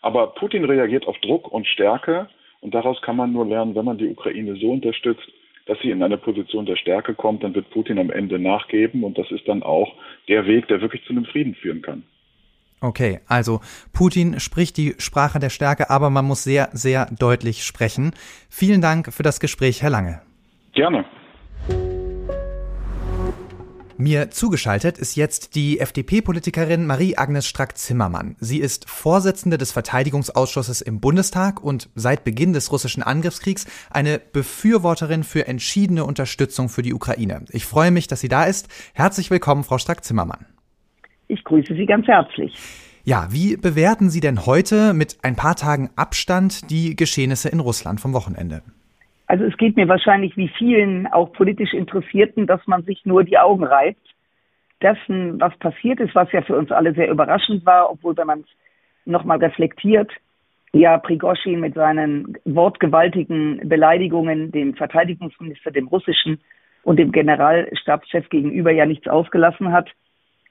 [0.00, 2.28] Aber Putin reagiert auf Druck und Stärke
[2.60, 5.28] und daraus kann man nur lernen, wenn man die Ukraine so unterstützt,
[5.70, 9.16] dass sie in eine Position der Stärke kommt, dann wird Putin am Ende nachgeben und
[9.16, 9.94] das ist dann auch
[10.26, 12.02] der Weg, der wirklich zu einem Frieden führen kann.
[12.80, 13.60] Okay, also
[13.92, 18.10] Putin spricht die Sprache der Stärke, aber man muss sehr, sehr deutlich sprechen.
[18.48, 20.22] Vielen Dank für das Gespräch, Herr Lange.
[20.72, 21.04] Gerne.
[24.00, 28.34] Mir zugeschaltet ist jetzt die FDP-Politikerin Marie-Agnes Strack-Zimmermann.
[28.40, 35.22] Sie ist Vorsitzende des Verteidigungsausschusses im Bundestag und seit Beginn des russischen Angriffskriegs eine Befürworterin
[35.22, 37.44] für entschiedene Unterstützung für die Ukraine.
[37.50, 38.70] Ich freue mich, dass sie da ist.
[38.94, 40.46] Herzlich willkommen, Frau Strack-Zimmermann.
[41.28, 42.54] Ich grüße Sie ganz herzlich.
[43.04, 48.00] Ja, wie bewerten Sie denn heute mit ein paar Tagen Abstand die Geschehnisse in Russland
[48.00, 48.62] vom Wochenende?
[49.30, 53.38] Also es geht mir wahrscheinlich wie vielen auch politisch Interessierten, dass man sich nur die
[53.38, 54.04] Augen reibt
[54.82, 58.40] dessen, was passiert ist, was ja für uns alle sehr überraschend war, obwohl wenn man
[58.40, 58.48] es
[59.04, 60.10] nochmal reflektiert,
[60.72, 66.40] ja Prigoshin mit seinen wortgewaltigen Beleidigungen dem Verteidigungsminister, dem russischen
[66.82, 69.88] und dem Generalstabschef gegenüber ja nichts ausgelassen hat,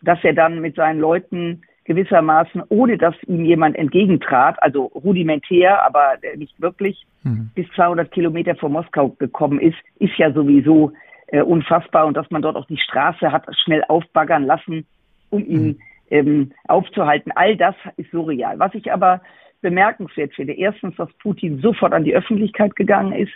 [0.01, 6.13] dass er dann mit seinen Leuten gewissermaßen, ohne dass ihm jemand entgegentrat, also rudimentär, aber
[6.37, 7.49] nicht wirklich, mhm.
[7.55, 10.93] bis 200 Kilometer vor Moskau gekommen ist, ist ja sowieso
[11.27, 12.05] äh, unfassbar.
[12.05, 14.85] Und dass man dort auch die Straße hat schnell aufbaggern lassen,
[15.31, 15.77] um ihn mhm.
[16.11, 17.31] ähm, aufzuhalten.
[17.35, 18.59] All das ist surreal.
[18.59, 19.21] Was ich aber
[19.61, 23.33] bemerkenswert finde, erstens, dass Putin sofort an die Öffentlichkeit gegangen ist,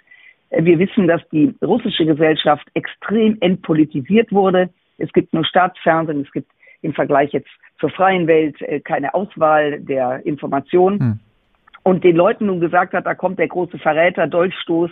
[0.53, 4.69] Äh, wir wissen, dass die russische Gesellschaft extrem entpolitisiert wurde.
[4.97, 6.51] Es gibt nur Staatsfernsehen, es gibt
[6.83, 10.99] im Vergleich jetzt zur freien Welt äh, keine Auswahl der Informationen.
[10.99, 11.19] Hm.
[11.83, 14.91] Und den Leuten nun gesagt hat, da kommt der große Verräter, Dolchstoß,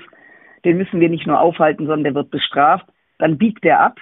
[0.65, 2.85] den müssen wir nicht nur aufhalten, sondern der wird bestraft.
[3.17, 3.99] Dann biegt er ab,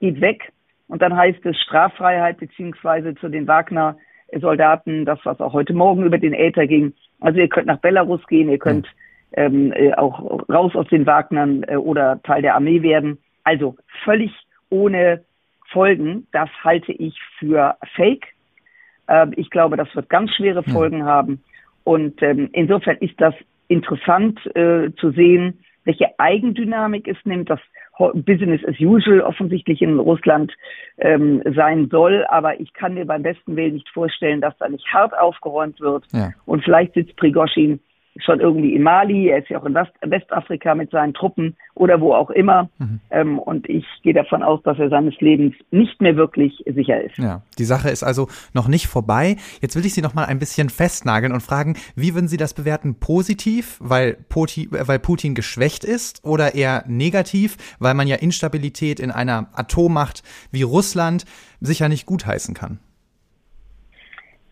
[0.00, 0.52] geht weg
[0.88, 6.18] und dann heißt es Straffreiheit beziehungsweise zu den Wagner-Soldaten, das was auch heute Morgen über
[6.18, 6.94] den Äther ging.
[7.20, 8.88] Also ihr könnt nach Belarus gehen, ihr könnt
[9.32, 13.18] ähm, äh, auch raus aus den Wagnern äh, oder Teil der Armee werden.
[13.44, 14.32] Also völlig
[14.70, 15.22] ohne
[15.70, 16.26] Folgen.
[16.32, 18.26] Das halte ich für Fake.
[19.08, 21.06] Ähm, ich glaube, das wird ganz schwere Folgen ja.
[21.06, 21.42] haben.
[21.84, 23.34] Und ähm, insofern ist das
[23.68, 27.60] interessant äh, zu sehen, welche Eigendynamik es nimmt, das
[28.14, 30.52] Business as usual offensichtlich in Russland
[30.98, 32.24] ähm, sein soll.
[32.28, 36.04] Aber ich kann mir beim besten Willen nicht vorstellen, dass da nicht hart aufgeräumt wird.
[36.12, 36.30] Ja.
[36.46, 37.80] Und vielleicht sitzt Prigoshin
[38.24, 42.00] schon irgendwie in Mali, er ist ja auch in West Westafrika mit seinen Truppen oder
[42.00, 42.68] wo auch immer.
[42.78, 43.00] Mhm.
[43.10, 47.16] Ähm, und ich gehe davon aus, dass er seines Lebens nicht mehr wirklich sicher ist.
[47.18, 49.36] Ja, die Sache ist also noch nicht vorbei.
[49.60, 52.54] Jetzt will ich Sie noch mal ein bisschen festnageln und fragen, wie würden Sie das
[52.54, 52.98] bewerten?
[53.00, 59.10] Positiv, weil Putin, weil Putin geschwächt ist oder eher negativ, weil man ja Instabilität in
[59.10, 61.24] einer Atommacht wie Russland
[61.60, 62.78] sicher nicht gutheißen kann?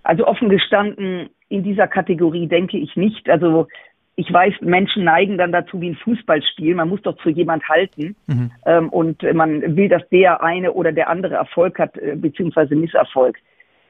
[0.03, 3.29] Also offen gestanden, in dieser Kategorie denke ich nicht.
[3.29, 3.69] Also
[4.17, 6.75] ich weiß, Menschen neigen dann dazu wie ein Fußballspiel.
[6.75, 8.17] Man muss doch zu jemand halten.
[8.27, 8.51] Mhm.
[8.67, 13.39] Ähm, und man will, dass der eine oder der andere Erfolg hat, äh, beziehungsweise Misserfolg.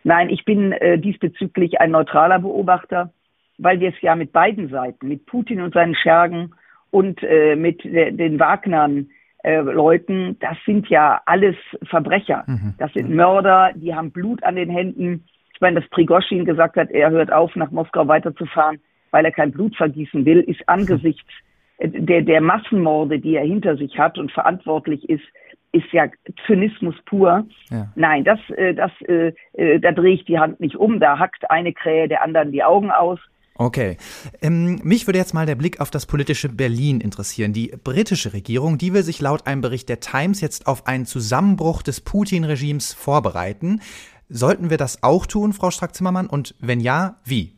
[0.04, 3.12] Nein, ich bin äh, diesbezüglich ein neutraler Beobachter,
[3.56, 6.54] weil wir es ja mit beiden Seiten, mit Putin und seinen Schergen
[6.90, 9.08] und äh, mit de den Wagnern
[9.42, 12.44] äh, Leuten, das sind ja alles Verbrecher.
[12.46, 12.74] Mhm.
[12.78, 15.24] Das sind Mörder, die haben Blut an den Händen.
[15.58, 18.78] Ich meine, dass Prigoschin gesagt hat, er hört auf, nach Moskau weiterzufahren,
[19.10, 21.32] weil er kein Blut vergießen will, ist angesichts
[21.80, 25.24] der, der Massenmorde, die er hinter sich hat und verantwortlich ist,
[25.72, 26.06] ist ja
[26.46, 27.44] Zynismus pur.
[27.70, 27.88] Ja.
[27.96, 31.50] Nein, das, äh, das, äh, äh, da drehe ich die Hand nicht um, da hackt
[31.50, 33.18] eine Krähe der anderen die Augen aus.
[33.60, 33.96] Okay.
[34.40, 37.52] Ähm, mich würde jetzt mal der Blick auf das politische Berlin interessieren.
[37.52, 41.82] Die britische Regierung, die will sich laut einem Bericht der Times jetzt auf einen Zusammenbruch
[41.82, 43.80] des Putin-Regimes vorbereiten.
[44.28, 46.26] Sollten wir das auch tun, Frau Strack-Zimmermann?
[46.26, 47.52] Und wenn ja, wie?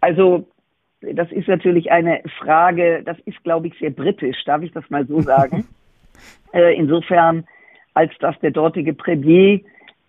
[0.00, 0.48] Also,
[1.00, 5.06] das ist natürlich eine Frage, das ist, glaube ich, sehr britisch, darf ich das mal
[5.06, 5.66] so sagen.
[6.52, 7.44] äh, insofern,
[7.94, 9.60] als dass der dortige Premier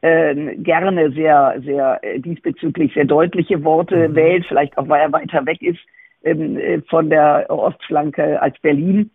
[0.01, 4.15] äh, gerne sehr, sehr äh, diesbezüglich sehr deutliche Worte mhm.
[4.15, 5.79] wählt, vielleicht auch weil er weiter weg ist
[6.23, 9.11] ähm, äh, von der Ostflanke als Berlin.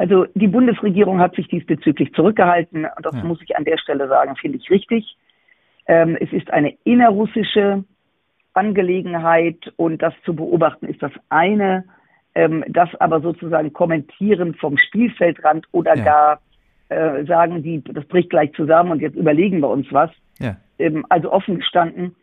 [0.00, 2.86] Also die Bundesregierung hat sich diesbezüglich zurückgehalten.
[2.86, 3.22] Und das ja.
[3.22, 5.14] muss ich an der Stelle sagen, finde ich richtig.
[5.86, 7.84] Ähm, es ist eine innerrussische
[8.54, 11.84] Angelegenheit und das zu beobachten ist das eine.
[12.34, 16.04] Ähm, das aber sozusagen kommentieren vom Spielfeldrand oder ja.
[16.04, 16.40] gar
[16.88, 20.10] äh, sagen, die, das bricht gleich zusammen und jetzt überlegen wir uns was.
[20.38, 20.56] Ja.
[20.78, 22.16] Ähm, also offen gestanden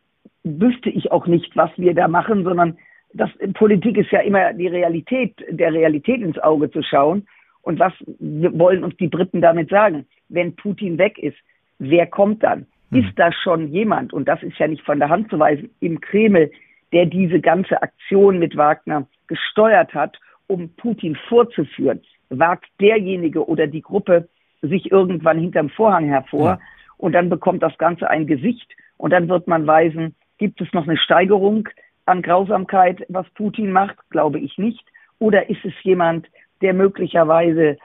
[0.44, 2.76] wüsste ich auch nicht, was wir da machen, sondern
[3.14, 7.28] das Politik ist ja immer die Realität, der Realität ins Auge zu schauen.
[7.68, 10.06] Und was wollen uns die Briten damit sagen?
[10.30, 11.36] Wenn Putin weg ist,
[11.80, 12.66] wer kommt dann?
[12.92, 13.00] Mhm.
[13.00, 16.00] Ist da schon jemand, und das ist ja nicht von der Hand zu weisen, im
[16.00, 16.50] Kreml,
[16.94, 22.00] der diese ganze Aktion mit Wagner gesteuert hat, um Putin vorzuführen?
[22.30, 24.30] Wagt derjenige oder die Gruppe
[24.62, 26.60] sich irgendwann hinterm Vorhang hervor ja.
[26.96, 30.88] und dann bekommt das Ganze ein Gesicht und dann wird man weisen, gibt es noch
[30.88, 31.68] eine Steigerung
[32.06, 33.98] an Grausamkeit, was Putin macht?
[34.10, 34.86] Glaube ich nicht.
[35.20, 36.28] Oder ist es jemand,
[36.62, 37.78] der möglicherweise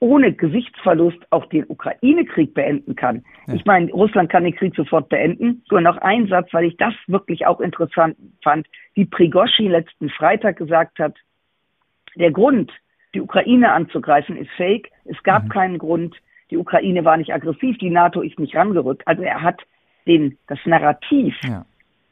[0.00, 3.22] ohne Gesichtsverlust auch den Ukraine-Krieg beenden kann.
[3.46, 3.54] Ja.
[3.54, 5.62] Ich meine, Russland kann den Krieg sofort beenden.
[5.70, 10.56] Nur noch ein Satz, weil ich das wirklich auch interessant fand, wie Prigoshin letzten Freitag
[10.56, 11.16] gesagt hat,
[12.16, 12.72] der Grund,
[13.14, 14.90] die Ukraine anzugreifen, ist fake.
[15.04, 15.48] Es gab mhm.
[15.50, 16.16] keinen Grund.
[16.50, 19.06] Die Ukraine war nicht aggressiv, die NATO ist nicht rangerückt.
[19.06, 19.60] Also er hat
[20.06, 21.64] den, das Narrativ ja.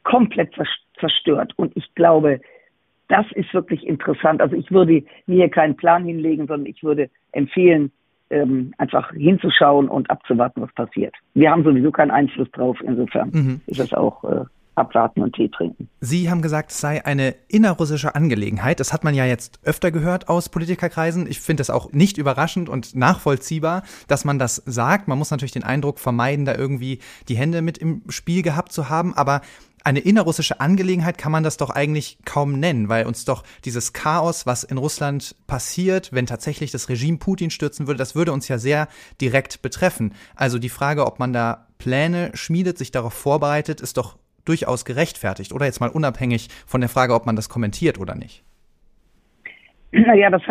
[0.03, 0.53] komplett
[0.99, 1.53] zerstört.
[1.57, 2.39] Und ich glaube,
[3.09, 4.41] das ist wirklich interessant.
[4.41, 7.91] Also ich würde mir hier keinen Plan hinlegen, sondern ich würde empfehlen,
[8.29, 11.15] ähm, einfach hinzuschauen und abzuwarten, was passiert.
[11.33, 12.77] Wir haben sowieso keinen Einfluss drauf.
[12.85, 13.61] Insofern mhm.
[13.65, 14.45] ist es auch äh,
[14.75, 15.89] abwarten und Tee trinken.
[15.99, 18.79] Sie haben gesagt, es sei eine innerrussische Angelegenheit.
[18.79, 21.27] Das hat man ja jetzt öfter gehört aus Politikerkreisen.
[21.27, 25.07] Ich finde das auch nicht überraschend und nachvollziehbar, dass man das sagt.
[25.07, 28.89] Man muss natürlich den Eindruck vermeiden, da irgendwie die Hände mit im Spiel gehabt zu
[28.89, 29.13] haben.
[29.15, 29.41] Aber
[29.83, 34.45] eine innerrussische Angelegenheit kann man das doch eigentlich kaum nennen, weil uns doch dieses Chaos,
[34.45, 38.57] was in Russland passiert, wenn tatsächlich das Regime Putin stürzen würde, das würde uns ja
[38.57, 38.87] sehr
[39.21, 40.13] direkt betreffen.
[40.35, 45.53] Also die Frage, ob man da Pläne schmiedet, sich darauf vorbereitet, ist doch durchaus gerechtfertigt.
[45.53, 48.43] Oder jetzt mal unabhängig von der Frage, ob man das kommentiert oder nicht.
[49.91, 50.41] Naja, das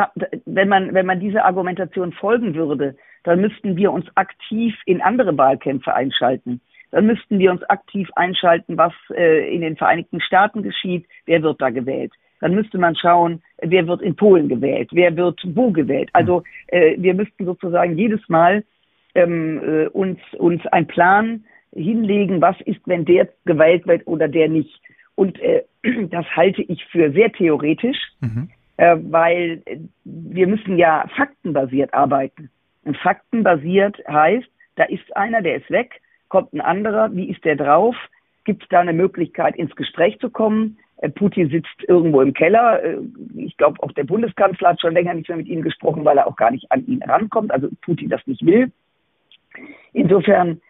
[0.47, 5.37] wenn man, wenn man dieser Argumentation folgen würde, dann müssten wir uns aktiv in andere
[5.37, 6.61] Wahlkämpfe einschalten.
[6.91, 11.61] Dann müssten wir uns aktiv einschalten, was äh, in den Vereinigten Staaten geschieht, wer wird
[11.61, 12.13] da gewählt.
[12.41, 16.09] Dann müsste man schauen, wer wird in Polen gewählt, wer wird wo gewählt.
[16.13, 18.65] Also äh, wir müssten sozusagen jedes Mal
[19.15, 24.49] ähm, äh, uns, uns einen Plan hinlegen, was ist, wenn der gewählt wird oder der
[24.49, 24.81] nicht.
[25.15, 25.65] Und äh,
[26.11, 28.49] das halte ich für sehr theoretisch, mhm.
[28.77, 29.63] äh, weil
[30.05, 32.51] wir müssen ja faktenbasiert arbeiten.
[32.85, 37.57] Und faktenbasiert heißt, da ist einer, der ist weg, kommt ein anderer, wie ist der
[37.57, 37.97] drauf?
[38.45, 40.79] Gibt es da eine Möglichkeit, ins Gespräch zu kommen?
[40.99, 42.83] Äh, Putin sitzt irgendwo im Keller.
[42.83, 42.99] Äh,
[43.37, 46.27] ich glaube, auch der Bundeskanzler hat schon länger nicht mehr mit ihm gesprochen, weil er
[46.27, 48.73] auch gar nicht an ihn rankommt, also Putin das nicht will.
[49.93, 50.61] Insofern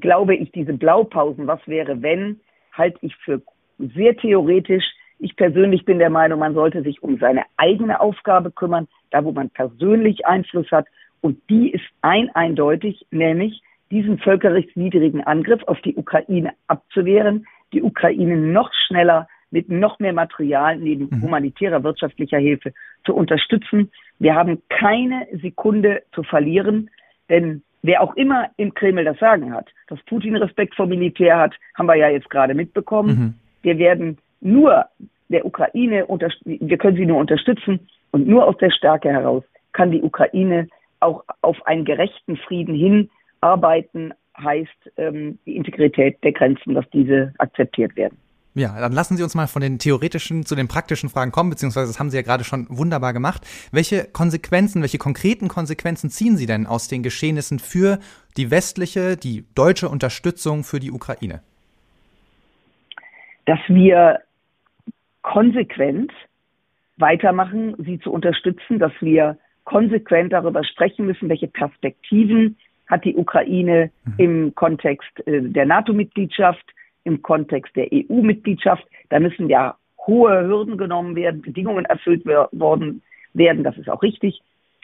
[0.00, 2.40] glaube ich, diese Blaupausen, was wäre, wenn,
[2.72, 3.40] halte ich für
[3.78, 4.84] sehr theoretisch.
[5.18, 9.32] Ich persönlich bin der Meinung, man sollte sich um seine eigene Aufgabe kümmern, da wo
[9.32, 10.86] man persönlich Einfluss hat.
[11.20, 18.36] Und die ist ein eindeutig, nämlich diesen völkerrechtswidrigen Angriff auf die Ukraine abzuwehren, die Ukraine
[18.36, 21.22] noch schneller mit noch mehr Material neben mhm.
[21.22, 22.72] humanitärer wirtschaftlicher Hilfe
[23.04, 23.90] zu unterstützen.
[24.18, 26.90] Wir haben keine Sekunde zu verlieren,
[27.30, 31.54] denn wer auch immer im Kreml das Sagen hat, dass Putin Respekt vor Militär hat,
[31.74, 33.08] haben wir ja jetzt gerade mitbekommen.
[33.08, 33.34] Mhm.
[33.62, 34.86] Wir werden nur
[35.28, 36.06] der Ukraine,
[36.44, 40.68] wir können sie nur unterstützen und nur aus der Stärke heraus kann die Ukraine
[41.00, 47.32] auch auf einen gerechten Frieden hin arbeiten, heißt ähm, die Integrität der Grenzen, dass diese
[47.38, 48.16] akzeptiert werden.
[48.54, 51.86] Ja, dann lassen Sie uns mal von den theoretischen zu den praktischen Fragen kommen, beziehungsweise
[51.86, 53.42] das haben Sie ja gerade schon wunderbar gemacht.
[53.70, 57.98] Welche Konsequenzen, welche konkreten Konsequenzen ziehen Sie denn aus den Geschehnissen für
[58.36, 61.40] die westliche, die deutsche Unterstützung für die Ukraine?
[63.46, 64.20] Dass wir
[65.22, 66.10] konsequent
[66.96, 72.56] weitermachen, sie zu unterstützen, dass wir konsequent darüber sprechen müssen, welche Perspektiven
[72.88, 74.14] hat die Ukraine mhm.
[74.18, 76.64] im Kontext äh, der NATO-Mitgliedschaft,
[77.04, 78.84] im Kontext der EU-Mitgliedschaft.
[79.08, 83.02] Da müssen ja hohe Hürden genommen werden, Bedingungen erfüllt worden
[83.34, 83.62] werden.
[83.62, 84.40] Das ist auch richtig.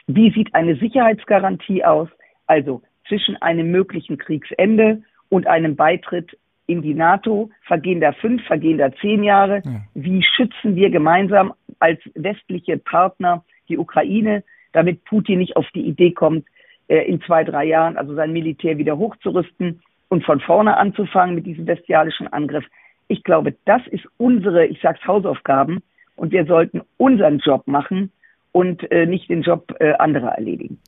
[0.07, 2.09] Wie sieht eine Sicherheitsgarantie aus?
[2.47, 6.37] Also zwischen einem möglichen Kriegsende und einem Beitritt
[6.67, 9.61] in die NATO vergehen da fünf, vergehen da zehn Jahre.
[9.65, 9.81] Ja.
[9.93, 16.11] Wie schützen wir gemeinsam als westliche Partner die Ukraine, damit Putin nicht auf die Idee
[16.11, 16.45] kommt,
[16.87, 21.65] in zwei, drei Jahren also sein Militär wieder hochzurüsten und von vorne anzufangen mit diesem
[21.65, 22.65] bestialischen Angriff.
[23.07, 25.81] Ich glaube, das ist unsere, ich sag's Hausaufgaben
[26.15, 28.11] und wir sollten unseren Job machen
[28.51, 30.79] und äh, nicht den Job äh, anderer erledigen.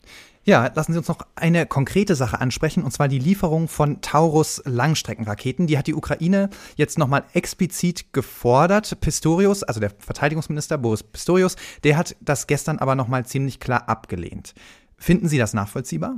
[0.46, 4.64] Ja, lassen Sie uns noch eine konkrete Sache ansprechen, und zwar die Lieferung von Taurus
[4.66, 5.68] Langstreckenraketen.
[5.68, 9.02] Die hat die Ukraine jetzt nochmal explizit gefordert.
[9.02, 14.54] Pistorius, also der Verteidigungsminister Boris Pistorius, der hat das gestern aber nochmal ziemlich klar abgelehnt.
[14.98, 16.16] Finden Sie das nachvollziehbar?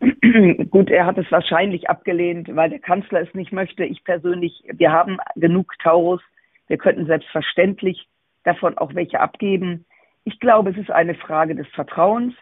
[0.70, 3.84] Gut, er hat es wahrscheinlich abgelehnt, weil der Kanzler es nicht möchte.
[3.84, 6.22] Ich persönlich, wir haben genug Taurus.
[6.68, 8.08] Wir könnten selbstverständlich
[8.44, 9.84] davon auch welche abgeben.
[10.24, 12.34] Ich glaube, es ist eine Frage des Vertrauens,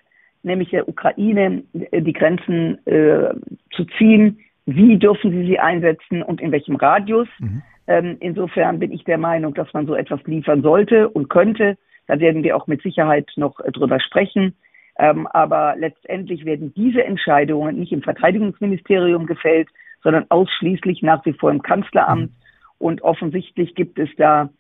[0.43, 3.35] nämlich der Ukraine äh, die Grenzen äh,
[3.73, 4.41] zu ziehen.
[4.67, 7.29] Wie dürfen sie sie einsetzen und in welchem Radius?
[7.39, 7.63] Mhm.
[7.87, 11.79] Ähm, insofern bin ich der Meinung, dass man so etwas liefern sollte und könnte.
[12.07, 14.55] Da werden wir auch mit Sicherheit noch äh, drüber sprechen.
[14.99, 19.69] Ähm, aber letztendlich werden diese Entscheidungen nicht im Verteidigungsministerium gefällt,
[20.03, 22.31] sondern ausschließlich nach wie vor im Kanzleramt.
[22.31, 22.37] Mhm.
[22.79, 24.51] Und offensichtlich gibt es da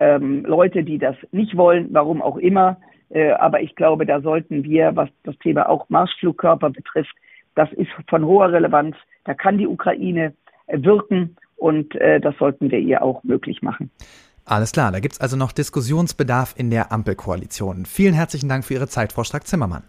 [0.00, 2.78] ähm, Leute, die das nicht wollen, warum auch immer.
[3.10, 7.14] Äh, aber ich glaube, da sollten wir, was das Thema auch Marschflugkörper betrifft,
[7.54, 8.96] das ist von hoher Relevanz.
[9.24, 10.34] Da kann die Ukraine
[10.66, 13.90] äh, wirken und äh, das sollten wir ihr auch möglich machen.
[14.46, 17.86] Alles klar, da gibt es also noch Diskussionsbedarf in der Ampelkoalition.
[17.86, 19.84] Vielen herzlichen Dank für Ihre Zeit, Frau Strack-Zimmermann.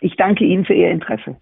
[0.00, 1.36] Ich danke Ihnen für Ihr Interesse.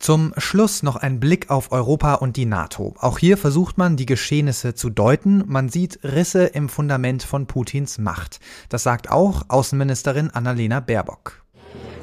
[0.00, 2.94] Zum Schluss noch ein Blick auf Europa und die NATO.
[2.98, 5.44] Auch hier versucht man, die Geschehnisse zu deuten.
[5.46, 8.40] Man sieht Risse im Fundament von Putins Macht.
[8.68, 11.44] Das sagt auch Außenministerin Annalena Baerbock.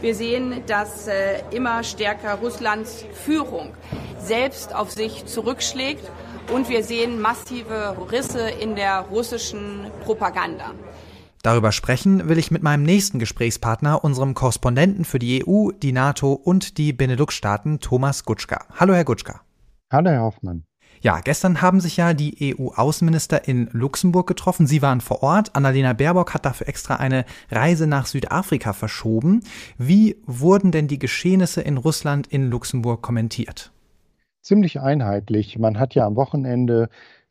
[0.01, 1.13] Wir sehen, dass äh,
[1.51, 3.73] immer stärker Russlands Führung
[4.19, 6.09] selbst auf sich zurückschlägt
[6.51, 10.71] und wir sehen massive Risse in der russischen Propaganda.
[11.43, 16.31] Darüber sprechen will ich mit meinem nächsten Gesprächspartner, unserem Korrespondenten für die EU, die NATO
[16.33, 18.65] und die Benelux-Staaten, Thomas Gutschka.
[18.79, 19.41] Hallo, Herr Gutschka.
[19.91, 20.63] Hallo, Herr Hoffmann.
[21.01, 24.67] Ja, gestern haben sich ja die EU-Außenminister in Luxemburg getroffen.
[24.67, 25.53] Sie waren vor Ort.
[25.53, 29.41] Annalena Baerbock hat dafür extra eine Reise nach Südafrika verschoben.
[29.77, 33.72] Wie wurden denn die Geschehnisse in Russland in Luxemburg kommentiert?
[34.43, 35.57] Ziemlich einheitlich.
[35.57, 36.89] Man hat ja am Wochenende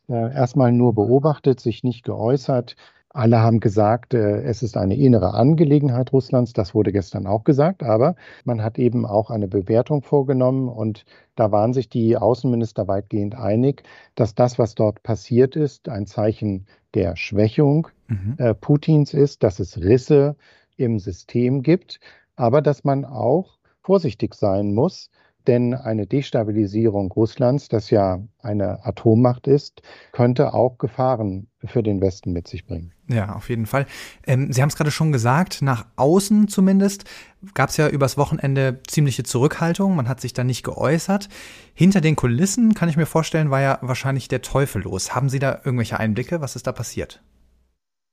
[0.09, 2.75] äh, erstmal nur beobachtet, sich nicht geäußert.
[3.11, 6.55] Alle haben gesagt, äh, es ist eine innere Angelegenheit Russlands.
[6.55, 7.83] Das wurde gestern auch gesagt.
[7.83, 11.05] Aber man hat eben auch eine Bewertung vorgenommen und
[11.37, 13.83] da waren sich die Außenminister weitgehend einig,
[14.14, 18.35] dass das, was dort passiert ist, ein Zeichen der Schwächung mhm.
[18.38, 20.37] äh, Putins ist, dass es Risse
[20.77, 22.01] im System gibt,
[22.35, 25.11] aber dass man auch vorsichtig sein muss,
[25.48, 32.33] denn eine Destabilisierung Russlands, das ja eine Atommacht ist, könnte auch Gefahren für den Westen
[32.33, 32.92] mit sich bringen.
[33.09, 33.87] Ja, auf jeden Fall.
[34.26, 37.05] Ähm, Sie haben es gerade schon gesagt, nach außen zumindest
[37.55, 39.94] gab es ja übers Wochenende ziemliche Zurückhaltung.
[39.94, 41.28] Man hat sich da nicht geäußert.
[41.74, 45.14] Hinter den Kulissen, kann ich mir vorstellen, war ja wahrscheinlich der Teufel los.
[45.14, 46.40] Haben Sie da irgendwelche Einblicke?
[46.40, 47.22] Was ist da passiert?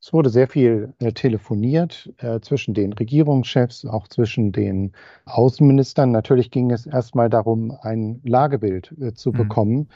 [0.02, 4.94] Es wurde sehr viel äh, telefoniert äh, zwischen den Regierungschefs, auch zwischen den
[5.26, 6.12] Außenministern.
[6.12, 9.38] Natürlich ging es erstmal darum, ein Lagebild äh, zu mhm.
[9.38, 9.90] bekommen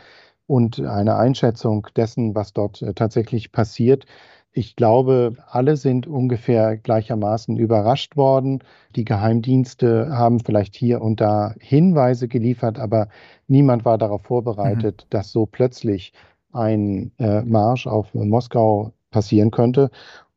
[0.45, 4.05] und eine Einschätzung dessen, was dort äh, tatsächlich passiert.
[4.51, 8.59] Ich glaube, alle sind ungefähr gleichermaßen überrascht worden.
[8.95, 13.07] Die Geheimdienste haben vielleicht hier und da Hinweise geliefert, aber
[13.47, 15.09] niemand war darauf vorbereitet, mhm.
[15.11, 16.13] dass so plötzlich
[16.51, 19.89] ein äh, Marsch auf Moskau passieren könnte.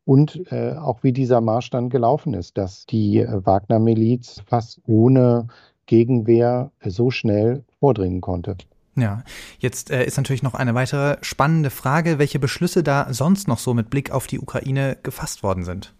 [0.04, 5.48] Und äh, auch wie dieser Marsch dann gelaufen ist, dass die äh, Wagner-Miliz fast ohne
[5.86, 8.56] Gegenwehr so schnell vordringen konnte.
[8.94, 9.24] Ja,
[9.58, 13.74] jetzt äh, ist natürlich noch eine weitere spannende Frage, welche Beschlüsse da sonst noch so
[13.74, 15.92] mit Blick auf die Ukraine gefasst worden sind.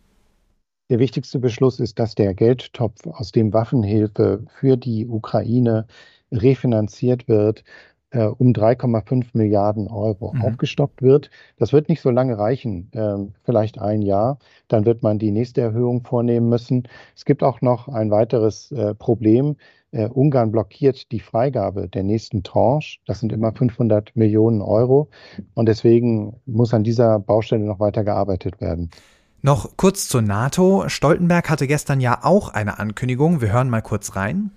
[0.89, 5.87] Der wichtigste Beschluss ist, dass der Geldtopf, aus dem Waffenhilfe für die Ukraine
[6.31, 7.65] refinanziert wird,
[8.11, 10.43] äh, um 3,5 Milliarden Euro mhm.
[10.43, 11.31] aufgestockt wird.
[11.59, 14.39] Das wird nicht so lange reichen, äh, vielleicht ein Jahr.
[14.69, 16.89] Dann wird man die nächste Erhöhung vornehmen müssen.
[17.15, 19.57] Es gibt auch noch ein weiteres äh, Problem.
[19.93, 22.99] Äh, Ungarn blockiert die Freigabe der nächsten Tranche.
[23.07, 25.09] Das sind immer 500 Millionen Euro.
[25.55, 28.91] Und deswegen muss an dieser Baustelle noch weiter gearbeitet werden.
[29.43, 30.89] Noch kurz zur NATO.
[30.89, 33.41] Stoltenberg hatte gestern ja auch eine Ankündigung.
[33.41, 34.51] Wir hören mal kurz rein.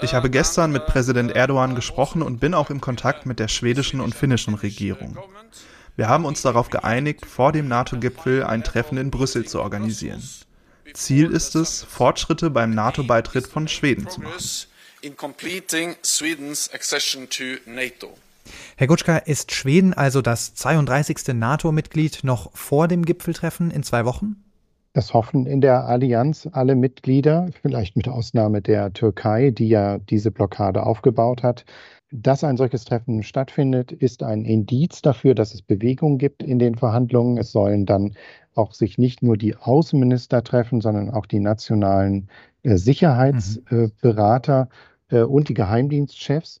[0.00, 4.00] Ich habe gestern mit Präsident Erdogan gesprochen und bin auch im Kontakt mit der schwedischen
[4.00, 5.18] und finnischen Regierung.
[5.96, 10.22] Wir haben uns darauf geeinigt, vor dem NATO-Gipfel ein Treffen in Brüssel zu organisieren.
[10.92, 14.34] Ziel ist es, Fortschritte beim NATO-Beitritt von Schweden zu machen.
[18.76, 21.34] Herr Gutschka, ist Schweden also das 32.
[21.34, 24.43] NATO-Mitglied noch vor dem Gipfeltreffen in zwei Wochen?
[24.94, 30.30] Das hoffen in der Allianz alle Mitglieder, vielleicht mit Ausnahme der Türkei, die ja diese
[30.30, 31.64] Blockade aufgebaut hat.
[32.12, 36.76] Dass ein solches Treffen stattfindet, ist ein Indiz dafür, dass es Bewegung gibt in den
[36.76, 37.38] Verhandlungen.
[37.38, 38.14] Es sollen dann
[38.54, 42.28] auch sich nicht nur die Außenminister treffen, sondern auch die nationalen
[42.62, 44.68] äh, Sicherheitsberater
[45.10, 45.16] mhm.
[45.16, 46.60] äh, und die Geheimdienstchefs.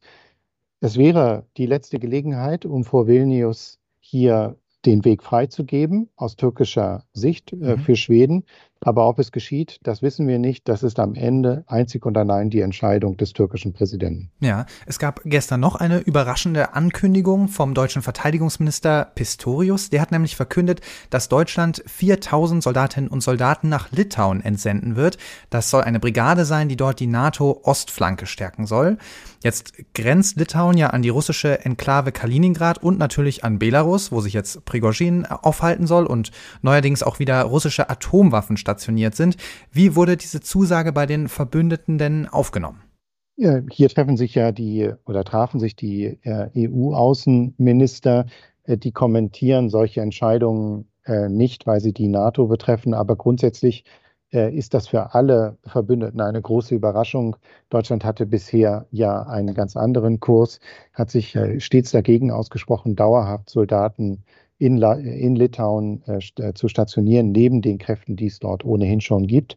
[0.80, 7.52] Es wäre die letzte Gelegenheit, um vor Vilnius hier den Weg freizugeben aus türkischer Sicht
[7.52, 7.78] äh, mhm.
[7.78, 8.44] für Schweden.
[8.84, 10.68] Aber ob es geschieht, das wissen wir nicht.
[10.68, 14.30] Das ist am Ende einzig und allein die Entscheidung des türkischen Präsidenten.
[14.40, 19.88] Ja, es gab gestern noch eine überraschende Ankündigung vom deutschen Verteidigungsminister Pistorius.
[19.88, 25.16] Der hat nämlich verkündet, dass Deutschland 4000 Soldatinnen und Soldaten nach Litauen entsenden wird.
[25.48, 28.98] Das soll eine Brigade sein, die dort die NATO-Ostflanke stärken soll.
[29.42, 34.32] Jetzt grenzt Litauen ja an die russische Enklave Kaliningrad und natürlich an Belarus, wo sich
[34.32, 36.30] jetzt Prigozhin aufhalten soll und
[36.62, 39.36] neuerdings auch wieder russische Atomwaffen stationiert sind.
[39.72, 42.82] Wie wurde diese Zusage bei den Verbündeten denn aufgenommen?
[43.36, 48.26] Hier treffen sich ja die oder trafen sich die äh, EU-Außenminister,
[48.64, 53.84] äh, die kommentieren solche Entscheidungen äh, nicht, weil sie die NATO betreffen, aber grundsätzlich
[54.32, 57.36] äh, ist das für alle Verbündeten eine große Überraschung.
[57.70, 60.60] Deutschland hatte bisher ja einen ganz anderen Kurs,
[60.92, 64.22] hat sich äh, stets dagegen ausgesprochen, dauerhaft Soldaten
[64.58, 69.26] in, in Litauen äh, äh, zu stationieren, neben den Kräften, die es dort ohnehin schon
[69.26, 69.56] gibt.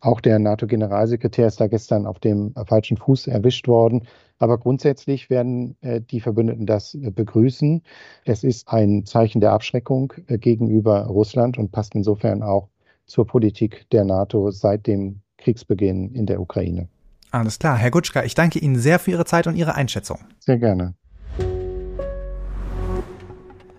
[0.00, 4.06] Auch der NATO-Generalsekretär ist da gestern auf dem falschen Fuß erwischt worden.
[4.38, 7.82] Aber grundsätzlich werden äh, die Verbündeten das äh, begrüßen.
[8.24, 12.68] Es ist ein Zeichen der Abschreckung äh, gegenüber Russland und passt insofern auch
[13.06, 16.88] zur Politik der NATO seit dem Kriegsbeginn in der Ukraine.
[17.30, 17.76] Alles klar.
[17.76, 20.18] Herr Gutschka, ich danke Ihnen sehr für Ihre Zeit und Ihre Einschätzung.
[20.38, 20.94] Sehr gerne.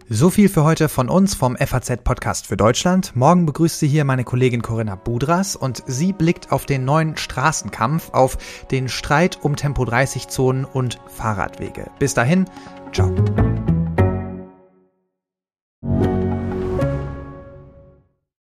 [0.09, 3.13] So viel für heute von uns vom FAZ Podcast für Deutschland.
[3.13, 8.11] Morgen begrüßt Sie hier meine Kollegin Corinna Budras und sie blickt auf den neuen Straßenkampf,
[8.13, 8.37] auf
[8.71, 11.91] den Streit um Tempo 30 Zonen und Fahrradwege.
[11.99, 12.45] Bis dahin,
[12.93, 13.13] ciao.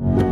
[0.00, 0.29] you